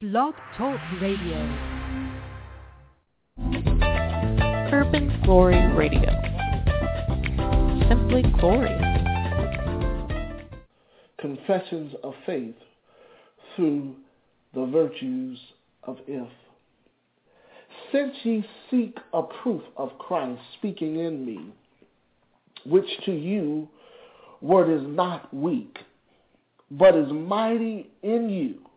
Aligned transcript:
Blog 0.00 0.32
Talk 0.56 0.78
Radio. 1.02 1.36
Urban 4.72 5.20
Glory 5.24 5.60
Radio. 5.74 6.08
Simply 7.88 8.22
Glory. 8.38 8.78
Confessions 11.20 11.94
of 12.04 12.14
Faith 12.24 12.54
through 13.56 13.96
the 14.54 14.66
virtues 14.66 15.36
of 15.82 15.96
if. 16.06 16.28
Since 17.90 18.14
ye 18.22 18.46
seek 18.70 18.96
a 19.12 19.24
proof 19.24 19.62
of 19.76 19.98
Christ 19.98 20.40
speaking 20.58 21.00
in 21.00 21.26
me, 21.26 21.52
which 22.64 22.86
to 23.04 23.10
you 23.10 23.68
word 24.42 24.70
is 24.80 24.86
not 24.86 25.34
weak, 25.34 25.76
but 26.70 26.94
is 26.94 27.10
mighty 27.10 27.90
in 28.04 28.30
you, 28.30 28.67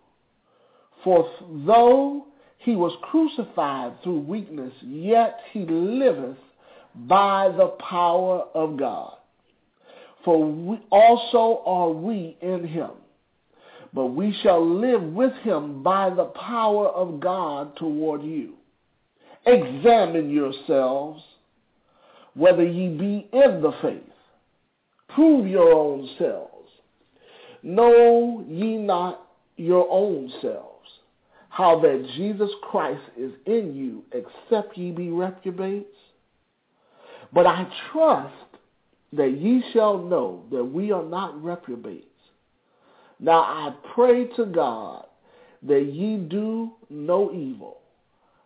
for 1.04 1.29
though 1.65 2.25
he 2.59 2.75
was 2.75 2.95
crucified 3.01 3.93
through 4.04 4.19
weakness, 4.19 4.73
yet 4.83 5.39
he 5.51 5.65
liveth 5.65 6.37
by 6.96 7.50
the 7.50 7.68
power 7.89 8.43
of 8.54 8.78
God. 8.78 9.14
For 10.23 10.45
we 10.45 10.79
also 10.92 11.64
are 11.65 11.89
we 11.89 12.37
in 12.42 12.68
him. 12.68 12.92
But 13.93 14.07
we 14.07 14.37
shall 14.43 14.64
live 14.64 15.01
with 15.01 15.33
him 15.43 15.82
by 15.82 16.11
the 16.11 16.25
power 16.25 16.87
of 16.87 17.20
God 17.20 17.75
toward 17.78 18.23
you. 18.23 18.54
Examine 19.45 20.29
yourselves 20.29 21.21
whether 22.36 22.64
ye 22.64 22.89
be 22.89 23.28
in 23.33 23.61
the 23.61 23.73
faith. 23.81 24.04
Prove 25.09 25.47
your 25.47 25.73
own 25.73 26.07
selves. 26.18 26.70
Know 27.64 28.45
ye 28.47 28.78
not 28.78 29.28
your 29.57 29.87
own 29.89 30.31
selves 30.42 30.71
how 31.51 31.78
that 31.82 32.08
Jesus 32.16 32.50
Christ 32.64 33.02
is 33.17 33.33
in 33.45 33.75
you, 33.75 34.03
except 34.14 34.78
ye 34.78 34.92
be 34.92 35.09
reprobates? 35.09 35.98
But 37.34 37.45
I 37.45 37.67
trust 37.92 38.34
that 39.12 39.38
ye 39.38 39.61
shall 39.73 39.98
know 39.98 40.45
that 40.50 40.64
we 40.64 40.94
are 40.94 41.03
not 41.03 41.44
reprobates. 41.44 42.06
Now 43.20 43.42
I 43.42 43.76
pray 43.94 44.28
to 44.38 44.45
God 44.45 45.06
that 45.64 45.94
ye 45.94 46.16
do 46.16 46.72
no 46.89 47.34
evil, 47.34 47.80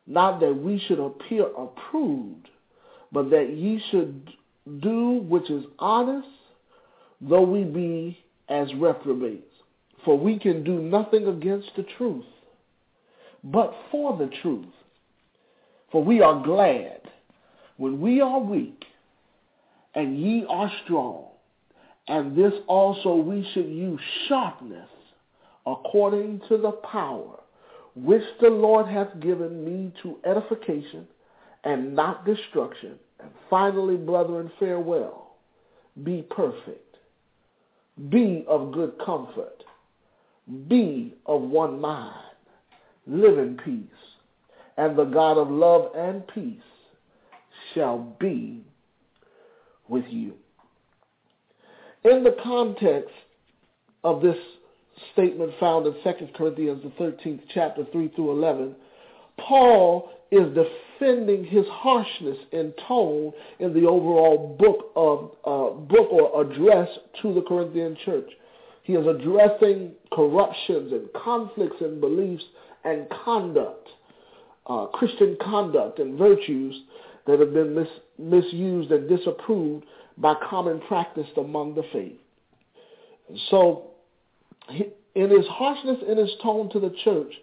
not 0.07 0.39
that 0.39 0.55
we 0.55 0.79
should 0.87 0.99
appear 0.99 1.45
approved, 1.55 2.49
but 3.11 3.29
that 3.29 3.51
ye 3.51 3.81
should 3.91 4.31
do 4.81 5.23
which 5.29 5.51
is 5.51 5.63
honest, 5.77 6.27
though 7.21 7.43
we 7.43 7.63
be 7.65 8.17
as 8.49 8.73
reprobates. 8.73 9.43
For 10.03 10.17
we 10.17 10.39
can 10.39 10.63
do 10.63 10.79
nothing 10.79 11.27
against 11.27 11.69
the 11.75 11.85
truth 11.97 12.25
but 13.45 13.73
for 13.91 14.17
the 14.17 14.29
truth. 14.41 14.65
For 15.91 16.03
we 16.03 16.21
are 16.21 16.43
glad 16.43 17.01
when 17.77 18.01
we 18.01 18.19
are 18.19 18.39
weak 18.39 18.83
and 19.93 20.19
ye 20.19 20.45
are 20.49 20.71
strong, 20.83 21.25
and 22.07 22.35
this 22.35 22.53
also 22.67 23.15
we 23.15 23.47
should 23.53 23.67
use 23.67 24.01
sharpness 24.27 24.89
according 25.65 26.41
to 26.49 26.57
the 26.57 26.71
power 26.71 27.39
which 27.95 28.23
the 28.41 28.49
Lord 28.49 28.87
hath 28.87 29.19
given 29.21 29.63
me 29.63 29.93
to 30.03 30.17
edification 30.25 31.07
and 31.63 31.95
not 31.95 32.25
destruction. 32.25 32.95
And 33.19 33.29
finally, 33.49 33.95
brethren, 33.95 34.51
farewell. 34.59 35.37
Be 36.03 36.23
perfect. 36.29 36.97
Be 38.09 38.43
of 38.49 38.73
good 38.73 38.93
comfort. 39.03 39.63
Be 40.67 41.13
of 41.25 41.41
one 41.41 41.79
mind 41.79 42.24
live 43.07 43.37
in 43.37 43.57
peace, 43.63 43.83
and 44.77 44.97
the 44.97 45.05
God 45.05 45.37
of 45.37 45.49
love 45.49 45.91
and 45.95 46.27
peace 46.27 46.61
shall 47.73 48.15
be 48.19 48.63
with 49.87 50.05
you. 50.09 50.33
In 52.03 52.23
the 52.23 52.35
context 52.43 53.13
of 54.03 54.21
this 54.21 54.37
statement 55.13 55.51
found 55.59 55.87
in 55.87 55.93
2 56.03 56.27
Corinthians, 56.35 56.83
the 56.83 57.03
13th 57.03 57.41
chapter, 57.53 57.83
3 57.91 58.07
through 58.09 58.31
11, 58.31 58.75
Paul 59.37 60.11
is 60.31 60.47
defending 60.53 61.43
his 61.43 61.65
harshness 61.69 62.37
in 62.51 62.73
tone 62.87 63.31
in 63.59 63.73
the 63.73 63.87
overall 63.87 64.55
book 64.59 64.91
of 64.95 65.31
uh, 65.45 65.75
book 65.75 66.07
or 66.11 66.41
address 66.41 66.89
to 67.21 67.33
the 67.33 67.41
Corinthian 67.41 67.97
church. 68.05 68.29
He 68.83 68.93
is 68.93 69.05
addressing 69.07 69.93
corruptions 70.13 70.91
and 70.91 71.09
conflicts 71.13 71.81
and 71.81 71.99
beliefs 71.99 72.43
and 72.85 73.07
conduct, 73.23 73.89
uh, 74.67 74.85
Christian 74.87 75.37
conduct 75.41 75.99
and 75.99 76.17
virtues 76.17 76.75
that 77.27 77.39
have 77.39 77.53
been 77.53 77.75
mis- 77.75 77.87
misused 78.17 78.91
and 78.91 79.09
disapproved 79.09 79.85
by 80.17 80.35
common 80.49 80.79
practice 80.81 81.27
among 81.37 81.75
the 81.75 81.83
faith. 81.91 82.19
So, 83.49 83.91
in 84.69 85.29
his 85.29 85.47
harshness 85.47 85.97
in 86.07 86.17
his 86.17 86.31
tone 86.41 86.69
to 86.71 86.79
the 86.79 86.93
church, 87.03 87.33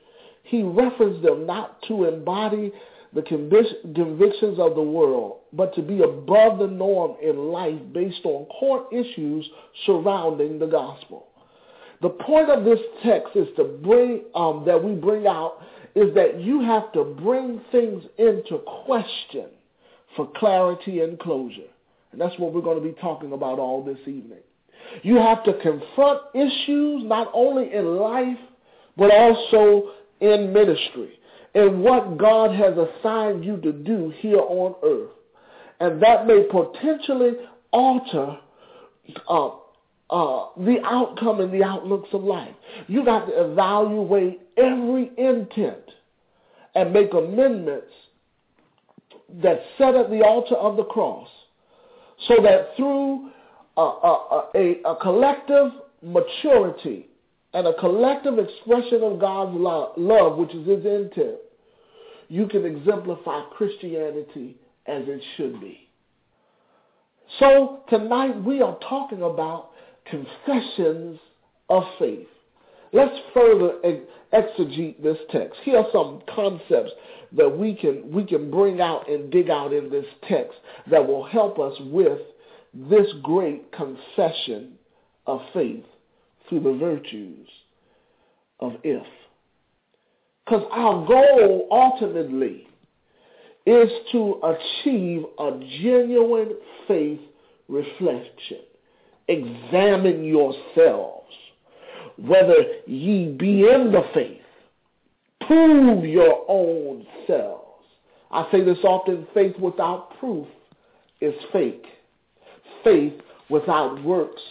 he 0.44 0.62
referenced 0.62 1.22
them 1.22 1.46
not 1.46 1.82
to 1.88 2.04
embody 2.04 2.72
the 3.14 3.22
convictions 3.22 4.58
of 4.58 4.74
the 4.74 4.82
world, 4.82 5.40
but 5.52 5.74
to 5.74 5.82
be 5.82 6.02
above 6.02 6.58
the 6.58 6.66
norm 6.66 7.16
in 7.22 7.50
life 7.50 7.80
based 7.92 8.24
on 8.24 8.46
core 8.46 8.86
issues 8.92 9.48
surrounding 9.84 10.58
the 10.58 10.66
gospel. 10.66 11.26
The 12.02 12.10
point 12.10 12.50
of 12.50 12.64
this 12.64 12.80
text 13.04 13.36
is 13.36 13.48
to 13.56 13.64
bring 13.64 14.24
um, 14.34 14.64
that 14.66 14.82
we 14.82 14.92
bring 14.92 15.26
out 15.26 15.58
is 15.94 16.14
that 16.14 16.40
you 16.40 16.60
have 16.60 16.92
to 16.92 17.04
bring 17.04 17.60
things 17.70 18.02
into 18.18 18.58
question 18.84 19.46
for 20.16 20.30
clarity 20.36 21.00
and 21.00 21.18
closure. 21.18 21.70
And 22.10 22.20
that's 22.20 22.38
what 22.38 22.52
we're 22.52 22.60
going 22.62 22.82
to 22.82 22.86
be 22.86 22.98
talking 23.00 23.32
about 23.32 23.58
all 23.58 23.84
this 23.84 24.00
evening. 24.00 24.40
You 25.02 25.16
have 25.16 25.44
to 25.44 25.54
confront 25.54 26.22
issues 26.34 27.04
not 27.04 27.30
only 27.32 27.72
in 27.72 27.96
life, 27.96 28.38
but 28.96 29.10
also 29.10 29.92
in 30.20 30.52
ministry, 30.52 31.18
and 31.54 31.82
what 31.82 32.18
God 32.18 32.54
has 32.54 32.74
assigned 32.76 33.44
you 33.44 33.56
to 33.58 33.72
do 33.72 34.12
here 34.18 34.38
on 34.38 34.74
earth. 34.84 35.10
And 35.80 36.02
that 36.02 36.26
may 36.26 36.44
potentially 36.44 37.32
alter 37.72 38.38
uh, 39.28 39.50
uh, 40.12 40.48
the 40.58 40.76
outcome 40.84 41.40
and 41.40 41.52
the 41.52 41.64
outlooks 41.64 42.10
of 42.12 42.22
life. 42.22 42.54
You 42.86 43.02
got 43.02 43.24
to 43.26 43.50
evaluate 43.50 44.40
every 44.58 45.10
intent 45.16 45.90
and 46.74 46.92
make 46.92 47.14
amendments 47.14 47.92
that 49.42 49.62
set 49.78 49.94
at 49.94 50.10
the 50.10 50.22
altar 50.22 50.54
of 50.56 50.76
the 50.76 50.84
cross 50.84 51.28
so 52.28 52.42
that 52.42 52.76
through 52.76 53.30
a, 53.78 53.80
a, 53.80 54.50
a, 54.54 54.82
a 54.84 54.96
collective 54.96 55.72
maturity 56.02 57.08
and 57.54 57.66
a 57.66 57.74
collective 57.74 58.38
expression 58.38 59.02
of 59.02 59.18
God's 59.18 59.56
love, 59.56 59.92
love, 59.96 60.36
which 60.36 60.54
is 60.54 60.66
his 60.66 60.84
intent, 60.84 61.36
you 62.28 62.46
can 62.46 62.66
exemplify 62.66 63.44
Christianity 63.56 64.56
as 64.86 65.04
it 65.06 65.22
should 65.36 65.58
be. 65.58 65.88
So 67.38 67.80
tonight 67.88 68.42
we 68.44 68.60
are 68.60 68.76
talking 68.88 69.22
about 69.22 69.70
confessions 70.12 71.18
of 71.70 71.82
faith. 71.98 72.28
Let's 72.92 73.18
further 73.32 73.72
exegete 74.32 75.02
this 75.02 75.16
text. 75.30 75.58
Here 75.64 75.78
are 75.78 75.86
some 75.92 76.20
concepts 76.34 76.92
that 77.32 77.48
we 77.48 77.74
can 77.74 78.12
we 78.12 78.24
can 78.24 78.50
bring 78.50 78.82
out 78.82 79.08
and 79.08 79.30
dig 79.30 79.48
out 79.48 79.72
in 79.72 79.88
this 79.88 80.04
text 80.28 80.58
that 80.90 81.06
will 81.06 81.24
help 81.24 81.58
us 81.58 81.74
with 81.86 82.18
this 82.74 83.06
great 83.22 83.72
confession 83.72 84.74
of 85.26 85.40
faith 85.54 85.84
through 86.48 86.60
the 86.60 86.74
virtues 86.74 87.48
of 88.60 88.74
if. 88.84 89.06
Because 90.44 90.66
our 90.70 91.06
goal 91.06 91.68
ultimately 91.70 92.68
is 93.64 93.90
to 94.10 94.40
achieve 94.42 95.22
a 95.38 95.52
genuine 95.80 96.56
faith 96.86 97.20
reflection 97.68 98.58
examine 99.28 100.24
yourselves 100.24 101.34
whether 102.16 102.54
ye 102.86 103.28
be 103.28 103.66
in 103.68 103.90
the 103.92 104.02
faith. 104.14 104.40
Prove 105.46 106.04
your 106.04 106.44
own 106.48 107.06
selves. 107.26 107.62
I 108.30 108.48
say 108.50 108.62
this 108.62 108.78
often, 108.84 109.26
faith 109.34 109.58
without 109.58 110.18
proof 110.18 110.46
is 111.20 111.34
fake. 111.52 111.84
Faith 112.84 113.14
without 113.48 114.02
works 114.02 114.42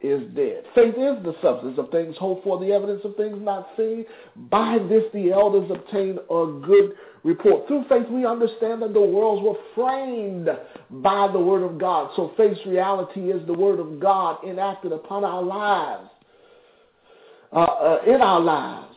is 0.00 0.22
dead. 0.34 0.64
Faith 0.74 0.94
is 0.94 1.22
the 1.24 1.34
substance 1.42 1.78
of 1.78 1.90
things 1.90 2.16
hoped 2.18 2.44
for, 2.44 2.58
the 2.60 2.72
evidence 2.72 3.00
of 3.04 3.16
things 3.16 3.38
not 3.40 3.68
seen. 3.76 4.04
By 4.50 4.78
this 4.88 5.04
the 5.14 5.32
elders 5.32 5.70
obtained 5.70 6.18
a 6.18 6.60
good 6.64 6.92
report. 7.24 7.66
Through 7.66 7.84
faith 7.88 8.06
we 8.10 8.26
understand 8.26 8.82
that 8.82 8.92
the 8.92 9.00
worlds 9.00 9.42
were 9.42 9.56
framed 9.74 10.48
by 11.02 11.28
the 11.32 11.40
word 11.40 11.62
of 11.62 11.78
God. 11.78 12.10
So 12.14 12.32
faith's 12.36 12.60
reality 12.66 13.32
is 13.32 13.46
the 13.46 13.54
word 13.54 13.80
of 13.80 13.98
God 13.98 14.44
enacted 14.46 14.92
upon 14.92 15.24
our 15.24 15.42
lives, 15.42 16.10
uh, 17.52 17.58
uh, 17.58 17.98
in 18.06 18.20
our 18.20 18.40
lives. 18.40 18.96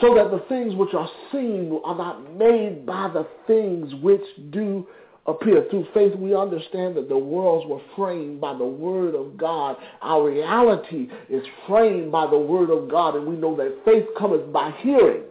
so 0.00 0.14
that 0.14 0.30
the 0.30 0.44
things 0.48 0.74
which 0.74 0.94
are 0.94 1.08
seen 1.32 1.80
are 1.84 1.96
not 1.96 2.36
made 2.36 2.84
by 2.84 3.08
the 3.08 3.26
things 3.46 3.94
which 4.02 4.24
do 4.50 4.86
appear. 5.26 5.66
Through 5.70 5.86
faith, 5.92 6.14
we 6.16 6.34
understand 6.34 6.96
that 6.96 7.08
the 7.08 7.18
worlds 7.18 7.66
were 7.68 7.80
framed 7.96 8.40
by 8.40 8.56
the 8.56 8.64
Word 8.64 9.14
of 9.14 9.36
God. 9.36 9.76
Our 10.02 10.30
reality 10.30 11.08
is 11.28 11.44
framed 11.66 12.12
by 12.12 12.26
the 12.26 12.38
Word 12.38 12.70
of 12.70 12.90
God, 12.90 13.16
and 13.16 13.26
we 13.26 13.36
know 13.36 13.56
that 13.56 13.80
faith 13.84 14.04
cometh 14.18 14.52
by 14.52 14.72
hearing, 14.78 15.22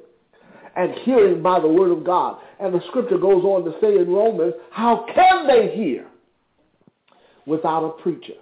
and 0.75 0.93
hearing 1.03 1.41
by 1.41 1.59
the 1.59 1.67
Word 1.67 1.91
of 1.91 2.03
God. 2.03 2.39
And 2.59 2.73
the 2.73 2.81
scripture 2.89 3.17
goes 3.17 3.43
on 3.43 3.63
to 3.65 3.73
say 3.81 3.97
in 3.97 4.09
Romans, 4.09 4.53
how 4.71 5.05
can 5.13 5.47
they 5.47 5.75
hear 5.75 6.07
without 7.45 7.85
a 7.85 8.01
preacher? 8.01 8.33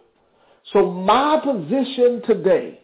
So 0.72 0.90
my 0.90 1.42
position 1.44 2.22
today 2.26 2.80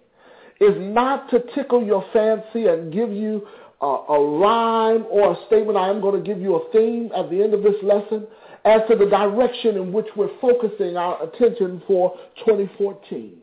is 0.60 0.76
not 0.78 1.30
to 1.30 1.40
tickle 1.56 1.84
your 1.84 2.06
fancy 2.12 2.68
and 2.68 2.92
give 2.92 3.12
you 3.12 3.48
a, 3.82 3.86
a 3.86 4.40
rhyme 4.40 5.06
or 5.10 5.32
a 5.32 5.46
statement. 5.48 5.78
I 5.78 5.90
am 5.90 6.02
going 6.02 6.22
to 6.22 6.28
give 6.28 6.42
you 6.42 6.56
a 6.56 6.72
theme 6.72 7.10
at 7.16 7.30
the 7.30 7.42
end 7.42 7.54
of 7.54 7.64
this 7.64 7.76
lesson 7.82 8.28
as 8.66 8.82
to 8.90 8.96
the 8.96 9.06
direction 9.06 9.78
in 9.78 9.94
which 9.94 10.08
we're 10.16 10.38
focusing 10.40 10.98
our 10.98 11.24
attention 11.24 11.82
for 11.88 12.18
2014. 12.46 13.38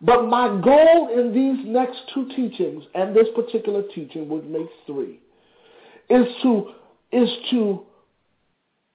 But 0.00 0.26
my 0.26 0.48
goal 0.60 1.10
in 1.16 1.32
these 1.32 1.64
next 1.66 1.98
two 2.12 2.28
teachings 2.34 2.82
and 2.94 3.14
this 3.14 3.28
particular 3.34 3.82
teaching, 3.94 4.28
which 4.28 4.44
makes 4.44 4.72
three, 4.86 5.20
is 6.10 6.26
to 6.42 6.72
is 7.12 7.28
to 7.50 7.84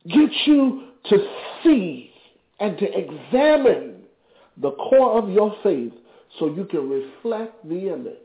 get 0.06 0.30
you 0.46 0.88
to 1.06 1.18
see 1.64 2.12
and 2.60 2.78
to 2.78 2.86
examine 2.86 4.02
the 4.58 4.72
core 4.72 5.22
of 5.22 5.30
your 5.30 5.56
faith 5.64 5.94
so 6.40 6.48
you 6.48 6.66
can 6.66 6.90
reflect 6.90 7.68
the 7.68 7.94
image 7.94 8.18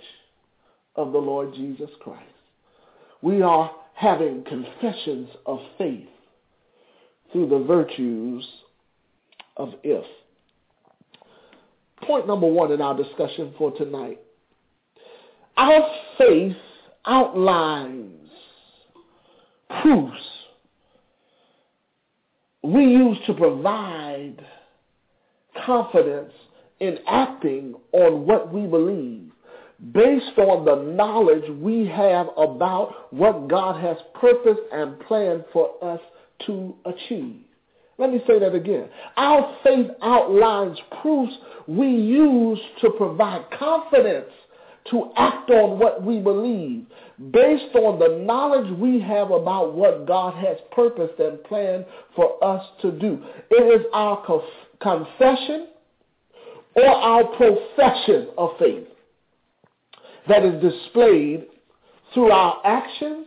of 0.97 1.13
the 1.13 1.19
Lord 1.19 1.55
Jesus 1.55 1.91
Christ. 2.01 2.25
We 3.21 3.43
are 3.43 3.71
having 3.95 4.45
confessions 4.45 5.29
of 5.47 5.61
faith 5.79 6.09
through 7.33 7.49
the 7.49 7.59
virtues 7.59 8.47
of 9.57 9.75
if. 9.83 10.05
Point 12.07 12.27
number 12.27 12.47
one 12.47 12.73
in 12.73 12.81
our 12.81 12.97
discussion 12.97 13.55
for 13.57 13.73
tonight. 13.73 14.21
Our 15.57 15.89
faith 16.19 16.57
outlines 17.05 18.29
proofs 19.83 20.33
we 22.63 22.85
use 22.85 23.19
to 23.27 23.35
provide 23.35 24.37
confidence 25.67 26.33
in 26.81 26.99
acting 27.09 27.75
on 27.93 28.27
what 28.27 28.53
we 28.53 28.67
believe 28.67 29.31
based 29.93 30.39
on 30.39 30.65
the 30.65 30.77
knowledge 30.77 31.43
we 31.61 31.87
have 31.87 32.29
about 32.37 33.13
what 33.13 33.49
God 33.49 33.81
has 33.81 33.97
purposed 34.15 34.61
and 34.73 34.99
planned 35.01 35.45
for 35.53 35.73
us 35.83 36.01
to 36.47 36.75
achieve. 36.85 37.37
Let 37.99 38.13
me 38.13 38.21
say 38.27 38.39
that 38.39 38.55
again. 38.55 38.89
Our 39.17 39.57
faith 39.63 39.91
outlines 40.03 40.79
proofs 41.01 41.35
we 41.69 41.89
use 41.89 42.59
to 42.81 42.91
provide 42.91 43.51
confidence 43.59 44.31
to 44.91 45.13
act 45.17 45.51
on 45.51 45.79
what 45.79 46.03
we 46.03 46.19
believe 46.19 46.87
based 47.31 47.75
on 47.77 47.99
the 47.99 48.25
knowledge 48.25 48.69
we 48.79 49.01
have 49.01 49.31
about 49.31 49.75
what 49.75 50.07
God 50.07 50.35
has 50.35 50.57
purposed 50.73 51.21
and 51.21 51.43
planned 51.45 51.85
for 52.17 52.43
us 52.43 52.65
to 52.81 52.91
do. 52.91 53.23
It 53.51 53.81
is 53.81 53.87
our 53.93 54.25
confession 54.81 55.69
or 56.75 56.87
our 56.87 57.25
profession 57.37 58.29
of 58.37 58.51
faith 58.59 58.89
that 60.29 60.45
is 60.45 60.61
displayed 60.61 61.47
through 62.15 62.31
our 62.31 62.61
actions, 62.65 63.27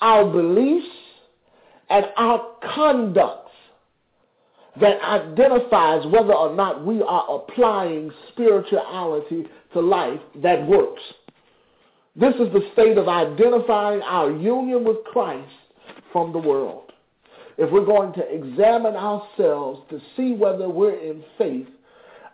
our 0.00 0.24
beliefs, 0.24 0.86
and 1.90 2.06
our 2.16 2.54
conducts 2.74 3.50
that 4.80 5.00
identifies 5.02 6.06
whether 6.06 6.32
or 6.32 6.54
not 6.54 6.86
we 6.86 7.02
are 7.02 7.26
applying 7.28 8.10
spirituality 8.32 9.44
to 9.72 9.80
life 9.80 10.20
that 10.36 10.66
works. 10.66 11.02
This 12.14 12.34
is 12.34 12.52
the 12.52 12.68
state 12.72 12.96
of 12.96 13.08
identifying 13.08 14.02
our 14.02 14.30
union 14.30 14.84
with 14.84 15.04
Christ 15.04 15.50
from 16.12 16.32
the 16.32 16.38
world. 16.38 16.92
If 17.58 17.70
we're 17.70 17.84
going 17.84 18.12
to 18.14 18.34
examine 18.34 18.94
ourselves 18.94 19.82
to 19.90 20.00
see 20.16 20.32
whether 20.32 20.68
we're 20.68 20.98
in 20.98 21.22
faith, 21.36 21.68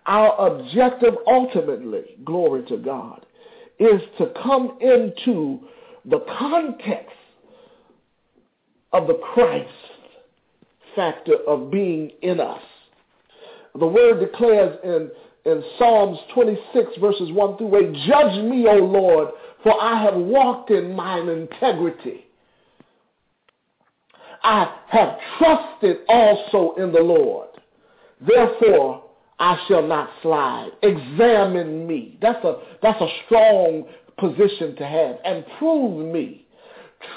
our 0.04 0.36
objective 0.38 1.14
ultimately, 1.26 2.16
glory 2.24 2.64
to 2.66 2.76
God, 2.76 3.26
is 3.78 4.00
to 4.18 4.32
come 4.42 4.78
into 4.80 5.60
the 6.04 6.20
context 6.38 7.15
of 8.92 9.06
the 9.06 9.20
Christ 9.34 9.70
factor 10.94 11.36
of 11.46 11.70
being 11.70 12.10
in 12.22 12.40
us. 12.40 12.62
The 13.78 13.86
word 13.86 14.20
declares 14.20 14.78
in, 14.82 15.10
in 15.44 15.62
Psalms 15.78 16.18
26 16.34 16.98
verses 17.00 17.30
1 17.30 17.58
through 17.58 17.76
8, 17.76 17.92
Judge 18.08 18.44
me, 18.44 18.66
O 18.68 18.76
Lord, 18.76 19.28
for 19.62 19.80
I 19.80 20.02
have 20.02 20.14
walked 20.14 20.70
in 20.70 20.94
mine 20.94 21.28
integrity. 21.28 22.26
I 24.42 24.76
have 24.88 25.18
trusted 25.38 25.98
also 26.08 26.74
in 26.78 26.92
the 26.92 27.00
Lord. 27.00 27.48
Therefore, 28.20 29.04
I 29.38 29.58
shall 29.68 29.86
not 29.86 30.08
slide. 30.22 30.70
Examine 30.82 31.86
me. 31.86 32.18
That's 32.22 32.42
a, 32.44 32.56
that's 32.80 33.00
a 33.00 33.08
strong 33.26 33.84
position 34.18 34.76
to 34.76 34.86
have. 34.86 35.16
And 35.24 35.44
prove 35.58 36.12
me. 36.12 36.45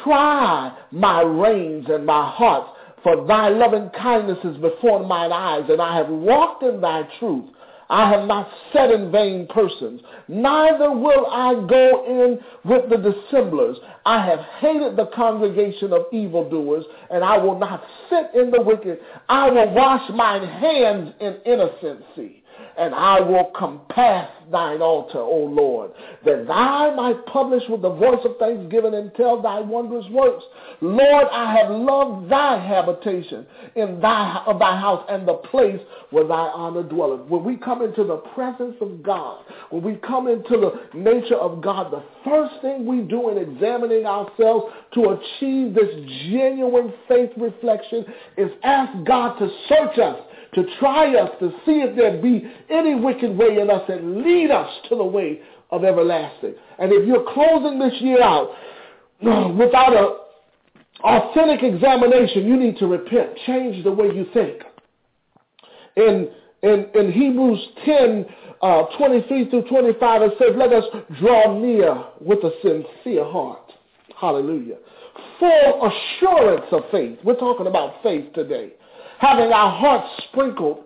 Try 0.03 0.77
my 0.91 1.21
reins 1.21 1.87
and 1.89 2.05
my 2.05 2.29
heart, 2.29 2.75
for 3.03 3.25
thy 3.25 3.49
loving 3.49 3.89
kindness 3.89 4.39
is 4.43 4.57
before 4.57 5.05
mine 5.05 5.31
eyes, 5.31 5.65
and 5.69 5.81
I 5.81 5.95
have 5.95 6.09
walked 6.09 6.63
in 6.63 6.81
thy 6.81 7.03
truth. 7.19 7.45
I 7.91 8.07
have 8.11 8.27
not 8.27 8.47
said 8.71 8.91
in 8.91 9.11
vain 9.11 9.47
persons, 9.47 10.01
neither 10.27 10.91
will 10.91 11.25
I 11.25 11.55
go 11.67 12.05
in 12.05 12.39
with 12.63 12.87
the 12.89 12.97
dissemblers. 12.97 13.77
I 14.05 14.23
have 14.23 14.39
hated 14.59 14.95
the 14.95 15.07
congregation 15.15 15.91
of 15.93 16.05
evildoers, 16.11 16.85
and 17.09 17.23
I 17.23 17.37
will 17.39 17.57
not 17.57 17.83
sit 18.09 18.29
in 18.39 18.51
the 18.51 18.61
wicked. 18.61 18.99
I 19.27 19.49
will 19.49 19.73
wash 19.73 20.07
mine 20.11 20.47
hands 20.47 21.13
in 21.19 21.37
innocency 21.45 22.38
and 22.77 22.93
I 22.93 23.19
will 23.19 23.51
compass 23.57 24.29
thine 24.51 24.81
altar, 24.81 25.19
O 25.19 25.45
Lord, 25.45 25.91
that 26.25 26.47
thou 26.47 26.93
might 26.95 27.25
publish 27.27 27.63
with 27.69 27.81
the 27.81 27.89
voice 27.89 28.19
of 28.25 28.37
thanksgiving 28.37 28.95
and 28.95 29.13
tell 29.15 29.41
thy 29.41 29.59
wondrous 29.59 30.05
works. 30.11 30.43
Lord, 30.81 31.27
I 31.31 31.55
have 31.57 31.71
loved 31.71 32.29
thy 32.29 32.59
habitation 32.65 33.45
in 33.75 33.99
thy, 33.99 34.43
of 34.45 34.59
thy 34.59 34.79
house 34.79 35.05
and 35.09 35.27
the 35.27 35.35
place 35.35 35.79
where 36.09 36.27
thy 36.27 36.49
honor 36.53 36.83
dwelleth. 36.83 37.27
When 37.27 37.43
we 37.43 37.57
come 37.57 37.81
into 37.81 38.03
the 38.03 38.17
presence 38.17 38.75
of 38.81 39.03
God, 39.03 39.43
when 39.69 39.83
we 39.83 39.95
come 39.95 40.27
into 40.27 40.57
the 40.57 40.97
nature 40.97 41.35
of 41.35 41.61
God, 41.61 41.91
the 41.91 42.03
first 42.25 42.61
thing 42.61 42.85
we 42.85 43.01
do 43.01 43.29
in 43.29 43.37
examining 43.37 44.05
ourselves 44.05 44.73
to 44.93 45.09
achieve 45.09 45.73
this 45.73 45.93
genuine 46.29 46.93
faith 47.07 47.31
reflection 47.37 48.05
is 48.37 48.49
ask 48.63 49.05
God 49.05 49.37
to 49.37 49.49
search 49.67 49.99
us 49.99 50.19
to 50.53 50.63
try 50.79 51.15
us 51.15 51.29
to 51.39 51.51
see 51.65 51.81
if 51.81 51.95
there 51.95 52.21
be 52.21 52.51
any 52.69 52.95
wicked 52.95 53.37
way 53.37 53.59
in 53.59 53.69
us 53.69 53.83
and 53.87 54.23
lead 54.23 54.51
us 54.51 54.69
to 54.89 54.95
the 54.95 55.03
way 55.03 55.41
of 55.71 55.83
everlasting. 55.83 56.55
And 56.79 56.91
if 56.91 57.07
you're 57.07 57.25
closing 57.33 57.77
this 57.79 57.93
year 58.01 58.21
out 58.21 58.49
without 59.21 59.93
a 59.93 60.17
authentic 61.01 61.63
examination, 61.63 62.45
you 62.45 62.57
need 62.57 62.77
to 62.77 62.87
repent. 62.87 63.29
Change 63.45 63.83
the 63.83 63.91
way 63.91 64.07
you 64.07 64.25
think. 64.33 64.63
In, 65.95 66.29
in, 66.61 66.87
in 66.93 67.11
Hebrews 67.11 67.59
10, 67.85 68.25
uh, 68.61 68.83
23 68.97 69.49
through 69.49 69.69
25, 69.69 70.21
it 70.23 70.33
says, 70.37 70.49
let 70.57 70.73
us 70.73 70.83
draw 71.21 71.57
near 71.57 72.03
with 72.19 72.39
a 72.39 72.51
sincere 72.61 73.23
heart. 73.23 73.71
Hallelujah. 74.19 74.75
Full 75.39 75.91
assurance 75.91 76.65
of 76.71 76.83
faith. 76.91 77.19
We're 77.23 77.39
talking 77.39 77.67
about 77.67 78.03
faith 78.03 78.33
today 78.33 78.73
having 79.19 79.51
our 79.51 79.77
hearts 79.77 80.07
sprinkled 80.29 80.85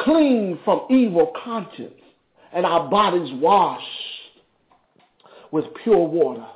clean 0.00 0.58
from 0.64 0.86
evil 0.90 1.32
conscience 1.44 2.00
and 2.52 2.64
our 2.64 2.88
bodies 2.88 3.30
washed 3.34 3.84
with 5.50 5.64
pure 5.82 6.06
water. 6.06 6.46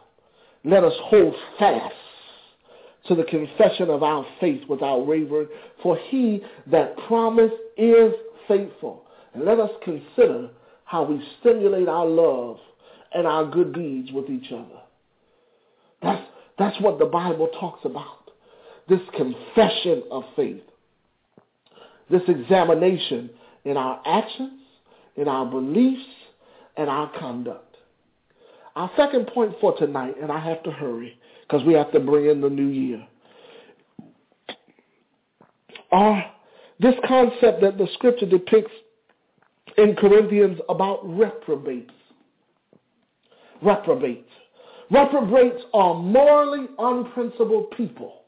Let 0.65 0.85
us 0.85 0.93
hold 1.03 1.35
fast 1.59 1.95
to 3.09 3.17
the 3.17 3.25
confession 3.25 3.91
of 3.91 4.05
our 4.05 4.25
faith 4.41 4.63
without 4.69 5.05
wavering, 5.05 5.49
for 5.83 5.97
he 6.09 6.41
that 6.69 6.97
promised 7.09 7.55
is 7.77 8.13
faithful. 8.47 9.03
And 9.35 9.45
let 9.45 9.59
us 9.59 9.71
consider 9.83 10.51
how 10.85 11.03
we 11.03 11.21
stimulate 11.41 11.89
our 11.89 12.07
love 12.07 12.59
and 13.13 13.27
our 13.27 13.45
good 13.51 13.75
deeds 13.75 14.13
with 14.13 14.31
each 14.31 14.53
other. 14.53 14.81
That's, 16.01 16.23
that's 16.59 16.81
what 16.81 17.01
the 17.01 17.07
Bible 17.07 17.49
talks 17.59 17.85
about, 17.85 18.31
this 18.89 19.01
confession 19.17 20.05
of 20.13 20.23
faith 20.37 20.63
this 22.13 22.23
examination 22.29 23.31
in 23.65 23.77
our 23.77 24.01
actions, 24.07 24.61
in 25.17 25.27
our 25.27 25.47
beliefs, 25.47 26.05
and 26.77 26.89
our 26.89 27.11
conduct. 27.19 27.77
Our 28.77 28.91
second 28.97 29.27
point 29.29 29.55
for 29.61 29.77
tonight, 29.77 30.15
and 30.23 30.31
I 30.31 30.39
have 30.39 30.63
to 30.63 30.71
hurry 30.71 31.19
because 31.43 31.67
we 31.67 31.75
have 31.75 31.91
to 31.93 32.01
bring 32.01 32.31
in 32.31 32.41
the 32.41 32.49
new 32.49 32.69
year, 32.69 33.07
are 35.91 36.25
this 36.81 36.95
concept 37.07 37.61
that 37.61 37.77
the 37.77 37.87
scripture 37.95 38.27
depicts 38.27 38.73
in 39.77 39.95
Corinthians 39.95 40.59
about 40.69 41.01
reprobates. 41.05 41.93
Reprobates. 43.63 44.29
Reprobates 44.91 45.63
are 45.73 45.95
morally 45.95 46.67
unprincipled 46.79 47.71
people. 47.73 48.22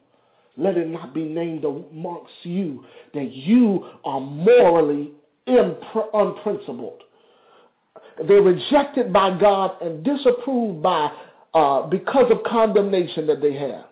Let 0.57 0.77
it 0.77 0.89
not 0.89 1.13
be 1.15 1.25
named 1.25 1.65
amongst 1.65 2.33
you 2.43 2.85
that 3.13 3.33
you 3.33 3.87
are 4.05 4.21
morally 4.21 5.13
unprincipled. 5.47 7.03
They're 8.27 8.43
rejected 8.43 9.13
by 9.13 9.37
God 9.39 9.83
and 9.83 10.05
disapproved 10.05 10.83
by 10.83 11.11
uh, 11.55 11.87
because 11.87 12.31
of 12.31 12.43
condemnation 12.45 13.27
that 13.27 13.41
they 13.41 13.55
have. 13.55 13.87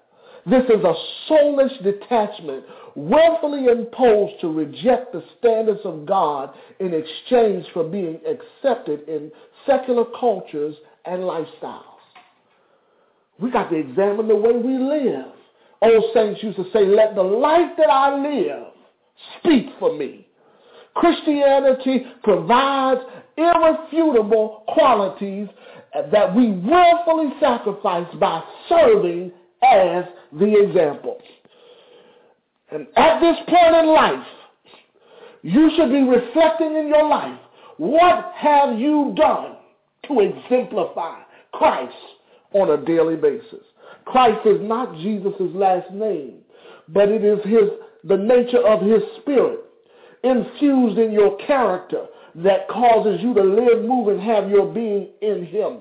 This 0.47 0.65
is 0.65 0.85
a 0.85 0.95
soulless 1.29 1.73
detachment 1.83 2.65
willfully 2.97 3.67
imposed 3.67 4.41
to 4.41 4.53
reject 4.53 5.13
the 5.13 5.23
standards 5.39 5.81
of 5.85 6.05
God 6.05 6.53
in 6.81 6.93
exchange 6.93 7.65
for 7.73 7.85
being 7.85 8.21
accepted 8.27 9.09
in 9.09 9.31
secular 9.67 10.05
cultures 10.19 10.75
and 11.05 11.23
lifestyles. 11.23 11.85
We 13.39 13.51
got 13.51 13.71
to 13.71 13.77
examine 13.77 14.29
the 14.29 14.37
way 14.37 14.53
we 14.53 14.79
live. 14.79 15.33
Old 15.83 16.05
saints 16.15 16.43
used 16.43 16.57
to 16.57 16.65
say, 16.73 16.87
let 16.87 17.15
the 17.15 17.23
life 17.23 17.73
that 17.77 17.91
I 17.91 18.17
live 18.17 18.69
speak 19.39 19.67
for 19.79 19.97
me. 19.97 20.29
Christianity 20.95 22.07
provides 22.23 23.01
irrefutable 23.37 24.65
qualities 24.69 25.49
that 26.13 26.35
we 26.35 26.53
willfully 26.53 27.33
sacrifice 27.41 28.07
by 28.21 28.43
serving 28.69 29.33
as 29.63 30.05
the 30.33 30.63
example. 30.63 31.19
And 32.71 32.87
at 32.97 33.21
this 33.21 33.37
point 33.49 33.77
in 33.77 33.87
life, 33.89 34.27
you 35.43 35.71
should 35.77 35.91
be 35.91 36.03
reflecting 36.03 36.77
in 36.77 36.89
your 36.89 37.09
life, 37.09 37.39
what 37.79 38.33
have 38.37 38.79
you 38.79 39.15
done 39.17 39.57
to 40.07 40.21
exemplify 40.21 41.21
Christ 41.53 41.95
on 42.53 42.71
a 42.71 42.85
daily 42.85 43.17
basis? 43.17 43.65
Christ 44.05 44.47
is 44.47 44.59
not 44.61 44.97
Jesus' 44.97 45.35
last 45.55 45.91
name, 45.91 46.39
but 46.89 47.09
it 47.09 47.25
is 47.25 47.39
his 47.45 47.71
the 48.05 48.17
nature 48.17 48.67
of 48.67 48.83
his 48.83 49.03
spirit 49.21 49.61
infused 50.25 50.99
in 50.99 51.13
your 51.13 51.37
character 51.39 52.07
that 52.35 52.69
causes 52.69 53.21
you 53.21 53.35
to 53.35 53.43
live, 53.43 53.85
move, 53.85 54.09
and 54.09 54.21
have 54.21 54.49
your 54.49 54.73
being 54.73 55.09
in 55.21 55.45
him. 55.45 55.81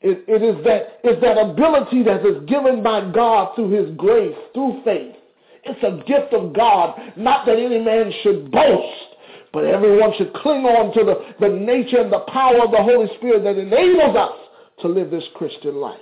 It, 0.00 0.24
it 0.28 0.42
is 0.42 0.64
that, 0.64 1.00
it's 1.02 1.20
that 1.20 1.38
ability 1.38 2.04
that 2.04 2.24
is 2.24 2.48
given 2.48 2.82
by 2.82 3.10
God 3.10 3.54
through 3.56 3.70
his 3.70 3.96
grace, 3.96 4.36
through 4.54 4.80
faith. 4.84 5.16
It's 5.64 5.82
a 5.82 6.04
gift 6.06 6.32
of 6.32 6.54
God, 6.54 6.98
not 7.16 7.46
that 7.46 7.58
any 7.58 7.80
man 7.80 8.12
should 8.22 8.50
boast, 8.52 9.16
but 9.52 9.64
everyone 9.64 10.12
should 10.16 10.32
cling 10.34 10.64
on 10.64 10.94
to 10.94 11.04
the, 11.04 11.34
the 11.40 11.52
nature 11.52 12.00
and 12.00 12.12
the 12.12 12.20
power 12.20 12.62
of 12.62 12.70
the 12.70 12.82
Holy 12.82 13.08
Spirit 13.16 13.42
that 13.42 13.58
enables 13.58 14.16
us 14.16 14.38
to 14.82 14.88
live 14.88 15.10
this 15.10 15.24
Christian 15.34 15.76
life. 15.76 15.98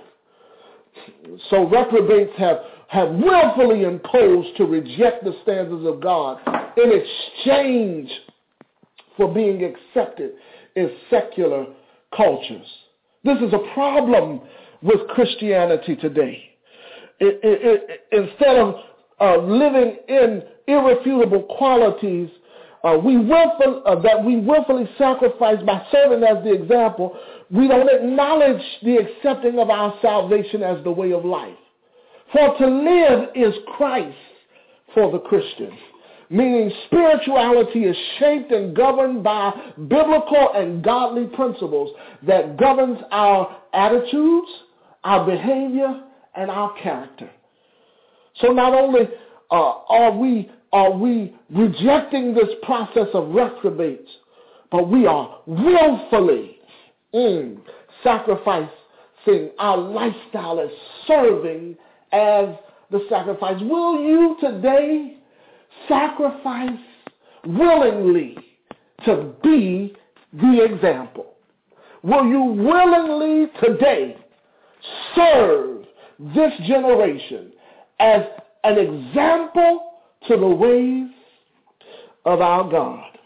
So 1.49 1.67
reprobates 1.67 2.31
have, 2.37 2.57
have 2.87 3.09
willfully 3.11 3.83
imposed 3.83 4.55
to 4.57 4.65
reject 4.65 5.23
the 5.23 5.35
standards 5.43 5.85
of 5.85 6.01
God 6.01 6.39
in 6.77 6.91
exchange 6.91 8.09
for 9.15 9.33
being 9.33 9.63
accepted 9.63 10.31
in 10.75 10.91
secular 11.09 11.65
cultures. 12.15 12.67
This 13.23 13.37
is 13.39 13.53
a 13.53 13.73
problem 13.73 14.41
with 14.81 15.07
Christianity 15.09 15.95
today. 15.95 16.51
It, 17.19 17.39
it, 17.43 17.81
it, 17.89 18.01
instead 18.11 18.57
of 18.57 18.75
uh, 19.19 19.37
living 19.37 19.97
in 20.07 20.43
irrefutable 20.67 21.43
qualities 21.57 22.29
uh, 22.83 22.97
we 22.97 23.17
willful, 23.17 23.83
uh, 23.85 23.99
that 24.01 24.23
we 24.23 24.37
willfully 24.37 24.89
sacrifice 24.97 25.57
by 25.65 25.85
serving 25.91 26.23
as 26.23 26.43
the 26.43 26.53
example, 26.53 27.17
we 27.49 27.67
don't 27.67 27.89
acknowledge 27.89 28.61
the 28.83 28.97
accepting 28.97 29.59
of 29.59 29.69
our 29.69 29.93
salvation 30.01 30.63
as 30.63 30.83
the 30.83 30.91
way 30.91 31.11
of 31.11 31.25
life. 31.25 31.57
For 32.31 32.57
to 32.57 32.67
live 32.67 33.29
is 33.35 33.53
Christ 33.77 34.17
for 34.93 35.11
the 35.11 35.19
Christian 35.19 35.71
meaning 36.29 36.71
spirituality 36.85 37.85
is 37.85 37.95
shaped 38.19 38.51
and 38.51 38.75
governed 38.75 39.23
by 39.23 39.51
biblical 39.87 40.51
and 40.55 40.83
godly 40.83 41.25
principles 41.27 41.95
that 42.25 42.57
governs 42.57 42.99
our 43.11 43.61
attitudes, 43.73 44.47
our 45.03 45.25
behavior, 45.25 46.03
and 46.35 46.51
our 46.51 46.73
character. 46.81 47.29
So 48.41 48.49
not 48.49 48.73
only 48.73 49.01
uh, 49.49 49.55
are 49.55 50.11
we 50.11 50.51
are 50.77 50.91
we 50.91 51.35
rejecting 51.49 52.35
this 52.35 52.49
process 52.61 53.07
of 53.15 53.29
reprobates, 53.29 54.09
but 54.71 54.87
we 54.87 55.07
are 55.07 55.39
willfully 55.47 56.59
mm, 57.13 57.57
sacrificing 58.03 59.49
our 59.57 59.77
lifestyle 59.77 60.59
as 60.59 60.69
serving 61.07 61.75
as 62.11 62.49
the 62.91 63.03
sacrifice. 63.09 63.59
Will 63.61 64.03
you 64.03 64.37
today 64.39 65.17
sacrifice 65.87 66.79
willingly 67.47 68.37
to 69.03 69.33
be 69.41 69.95
the 70.33 70.63
example? 70.63 71.33
Will 72.03 72.27
you 72.27 72.43
willingly 72.43 73.47
today 73.63 74.15
serve 75.15 75.85
this 76.19 76.53
generation 76.67 77.51
as 77.99 78.21
an 78.63 78.77
example 78.77 79.86
to 80.27 80.37
the 80.37 80.47
ways 80.47 81.09
of 82.25 82.41
our 82.41 82.69
God? 82.69 83.17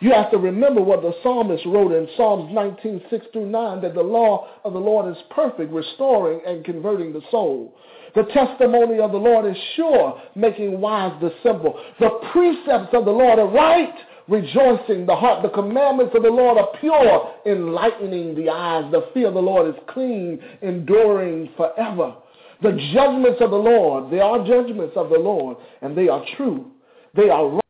You 0.00 0.12
have 0.12 0.30
to 0.30 0.38
remember 0.38 0.80
what 0.80 1.02
the 1.02 1.12
psalmist 1.22 1.66
wrote 1.66 1.92
in 1.92 2.08
Psalms 2.16 2.52
19, 2.54 3.02
6 3.10 3.26
through 3.32 3.46
9, 3.46 3.80
that 3.82 3.94
the 3.94 4.02
law 4.02 4.46
of 4.64 4.72
the 4.72 4.78
Lord 4.78 5.10
is 5.10 5.20
perfect, 5.30 5.72
restoring 5.72 6.40
and 6.46 6.64
converting 6.64 7.12
the 7.12 7.22
soul. 7.32 7.74
The 8.14 8.22
testimony 8.32 9.00
of 9.00 9.10
the 9.10 9.18
Lord 9.18 9.44
is 9.44 9.60
sure, 9.74 10.20
making 10.36 10.80
wise 10.80 11.12
the 11.20 11.32
simple. 11.42 11.80
The 11.98 12.10
precepts 12.32 12.94
of 12.94 13.06
the 13.06 13.10
Lord 13.10 13.40
are 13.40 13.48
right, 13.48 13.92
rejoicing 14.28 15.04
the 15.04 15.16
heart. 15.16 15.42
The 15.42 15.48
commandments 15.48 16.14
of 16.14 16.22
the 16.22 16.30
Lord 16.30 16.58
are 16.58 16.68
pure, 16.78 17.34
enlightening 17.46 18.36
the 18.36 18.50
eyes. 18.50 18.90
The 18.92 19.08
fear 19.12 19.28
of 19.28 19.34
the 19.34 19.40
Lord 19.40 19.74
is 19.74 19.80
clean, 19.88 20.38
enduring 20.62 21.50
forever. 21.56 22.14
The 22.62 22.72
judgments 22.92 23.40
of 23.40 23.50
the 23.50 23.56
Lord, 23.56 24.10
they 24.10 24.20
are 24.20 24.44
judgments 24.44 24.94
of 24.96 25.10
the 25.10 25.18
Lord, 25.18 25.56
and 25.80 25.96
they 25.96 26.08
are 26.08 26.24
true. 26.36 26.70
They 27.14 27.30
are. 27.30 27.60